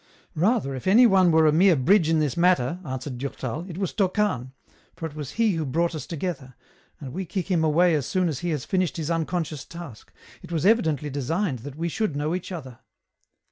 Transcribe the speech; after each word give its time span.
"Rather, 0.35 0.73
if 0.73 0.87
any 0.87 1.05
one 1.05 1.29
were 1.29 1.45
a 1.45 1.51
mere 1.51 1.75
bridge 1.75 2.09
in 2.09 2.17
this 2.19 2.35
matter," 2.35 2.79
answered 2.83 3.19
Durtal," 3.19 3.67
it 3.69 3.77
was 3.77 3.93
Tocane, 3.93 4.51
for 4.95 5.05
it 5.05 5.13
was 5.13 5.33
he 5.33 5.51
who 5.51 5.63
brought 5.63 5.93
us 5.93 6.07
together, 6.07 6.55
and 6.99 7.13
we 7.13 7.23
kick 7.23 7.51
him 7.51 7.63
away 7.63 7.93
as 7.93 8.07
soon 8.07 8.27
as 8.27 8.39
he 8.39 8.49
has 8.49 8.65
finished 8.65 8.97
his 8.97 9.11
unconscious 9.11 9.63
task; 9.63 10.11
it 10.41 10.51
was 10.51 10.65
evidently 10.65 11.11
designed 11.11 11.59
that 11.59 11.75
we 11.77 11.87
should 11.87 12.15
know 12.15 12.33
each 12.33 12.51
other." 12.51 12.79